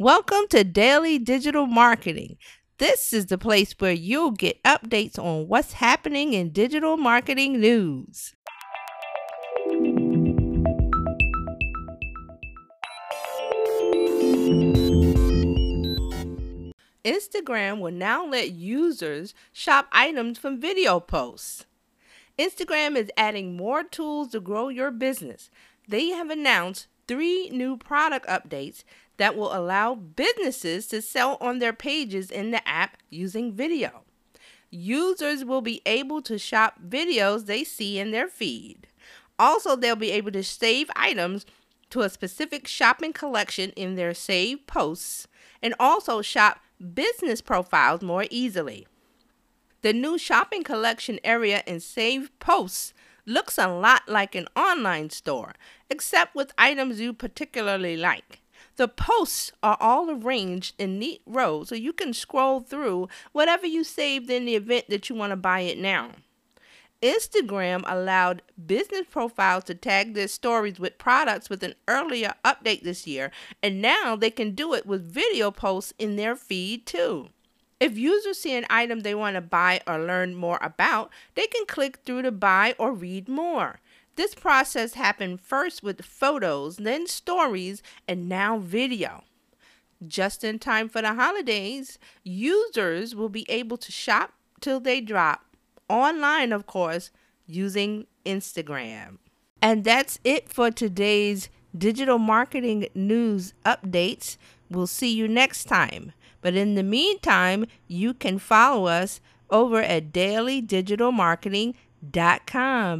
Welcome 0.00 0.48
to 0.50 0.64
Daily 0.64 1.20
Digital 1.20 1.66
Marketing. 1.66 2.36
This 2.78 3.12
is 3.12 3.26
the 3.26 3.38
place 3.38 3.76
where 3.78 3.92
you'll 3.92 4.32
get 4.32 4.60
updates 4.64 5.20
on 5.20 5.46
what's 5.46 5.74
happening 5.74 6.32
in 6.32 6.50
digital 6.50 6.96
marketing 6.96 7.60
news. 7.60 8.34
Instagram 17.04 17.78
will 17.78 17.92
now 17.92 18.26
let 18.26 18.50
users 18.50 19.32
shop 19.52 19.86
items 19.92 20.38
from 20.38 20.60
video 20.60 20.98
posts. 20.98 21.66
Instagram 22.36 22.96
is 22.96 23.12
adding 23.16 23.56
more 23.56 23.84
tools 23.84 24.32
to 24.32 24.40
grow 24.40 24.70
your 24.70 24.90
business. 24.90 25.50
They 25.86 26.08
have 26.08 26.30
announced 26.30 26.88
three 27.06 27.50
new 27.50 27.76
product 27.76 28.26
updates 28.26 28.84
that 29.16 29.36
will 29.36 29.54
allow 29.54 29.94
businesses 29.94 30.86
to 30.88 31.00
sell 31.00 31.36
on 31.40 31.58
their 31.58 31.72
pages 31.72 32.30
in 32.30 32.50
the 32.50 32.66
app 32.66 32.96
using 33.10 33.52
video. 33.52 34.02
Users 34.70 35.44
will 35.44 35.60
be 35.60 35.80
able 35.86 36.20
to 36.22 36.38
shop 36.38 36.80
videos 36.86 37.46
they 37.46 37.62
see 37.62 37.98
in 37.98 38.10
their 38.10 38.26
feed. 38.26 38.88
Also, 39.38 39.76
they'll 39.76 39.96
be 39.96 40.10
able 40.10 40.32
to 40.32 40.42
save 40.42 40.90
items 40.96 41.46
to 41.90 42.00
a 42.00 42.08
specific 42.08 42.66
shopping 42.66 43.12
collection 43.12 43.70
in 43.70 43.94
their 43.94 44.14
saved 44.14 44.66
posts 44.66 45.28
and 45.62 45.74
also 45.78 46.22
shop 46.22 46.60
business 46.94 47.40
profiles 47.40 48.02
more 48.02 48.26
easily. 48.30 48.86
The 49.82 49.92
new 49.92 50.18
shopping 50.18 50.64
collection 50.64 51.20
area 51.22 51.62
in 51.66 51.78
saved 51.78 52.36
posts 52.40 52.94
looks 53.26 53.58
a 53.58 53.68
lot 53.68 54.02
like 54.08 54.34
an 54.34 54.46
online 54.56 55.10
store, 55.10 55.54
except 55.90 56.34
with 56.34 56.52
items 56.58 57.00
you 57.00 57.12
particularly 57.12 57.96
like. 57.96 58.40
The 58.76 58.88
posts 58.88 59.52
are 59.62 59.76
all 59.80 60.10
arranged 60.10 60.74
in 60.78 60.98
neat 60.98 61.22
rows 61.26 61.68
so 61.68 61.74
you 61.74 61.92
can 61.92 62.12
scroll 62.12 62.60
through 62.60 63.08
whatever 63.32 63.66
you 63.66 63.84
saved 63.84 64.30
in 64.30 64.46
the 64.46 64.56
event 64.56 64.86
that 64.88 65.08
you 65.08 65.14
want 65.14 65.30
to 65.30 65.36
buy 65.36 65.60
it 65.60 65.78
now. 65.78 66.10
Instagram 67.00 67.82
allowed 67.86 68.40
business 68.66 69.06
profiles 69.10 69.64
to 69.64 69.74
tag 69.74 70.14
their 70.14 70.26
stories 70.26 70.80
with 70.80 70.96
products 70.96 71.50
with 71.50 71.62
an 71.62 71.74
earlier 71.86 72.32
update 72.44 72.82
this 72.82 73.06
year, 73.06 73.30
and 73.62 73.82
now 73.82 74.16
they 74.16 74.30
can 74.30 74.54
do 74.54 74.72
it 74.72 74.86
with 74.86 75.12
video 75.12 75.50
posts 75.50 75.92
in 75.98 76.16
their 76.16 76.34
feed 76.34 76.86
too. 76.86 77.28
If 77.84 77.98
users 77.98 78.38
see 78.38 78.56
an 78.56 78.64
item 78.70 79.00
they 79.00 79.14
want 79.14 79.36
to 79.36 79.42
buy 79.42 79.82
or 79.86 79.98
learn 79.98 80.36
more 80.36 80.58
about, 80.62 81.10
they 81.34 81.46
can 81.46 81.66
click 81.66 81.98
through 81.98 82.22
to 82.22 82.32
buy 82.32 82.74
or 82.78 82.94
read 82.94 83.28
more. 83.28 83.78
This 84.16 84.34
process 84.34 84.94
happened 84.94 85.42
first 85.42 85.82
with 85.82 86.02
photos, 86.02 86.78
then 86.78 87.06
stories, 87.06 87.82
and 88.08 88.26
now 88.26 88.56
video. 88.56 89.24
Just 90.08 90.44
in 90.44 90.58
time 90.58 90.88
for 90.88 91.02
the 91.02 91.12
holidays, 91.12 91.98
users 92.22 93.14
will 93.14 93.28
be 93.28 93.44
able 93.50 93.76
to 93.76 93.92
shop 93.92 94.32
till 94.62 94.80
they 94.80 95.02
drop, 95.02 95.44
online, 95.90 96.52
of 96.52 96.66
course, 96.66 97.10
using 97.46 98.06
Instagram. 98.24 99.18
And 99.60 99.84
that's 99.84 100.18
it 100.24 100.48
for 100.48 100.70
today's 100.70 101.50
digital 101.76 102.16
marketing 102.16 102.86
news 102.94 103.52
updates. 103.66 104.38
We'll 104.70 104.86
see 104.86 105.14
you 105.14 105.28
next 105.28 105.64
time. 105.64 106.12
But 106.44 106.54
in 106.54 106.74
the 106.74 106.82
meantime, 106.82 107.64
you 107.88 108.12
can 108.12 108.38
follow 108.38 108.84
us 108.84 109.22
over 109.48 109.80
at 109.80 110.12
dailydigitalmarketing.com. 110.12 112.84